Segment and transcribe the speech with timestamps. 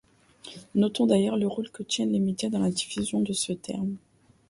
[0.73, 3.97] Notons d'ailleurs le rôle que tiennent les médias dans la diffusion de ce terme.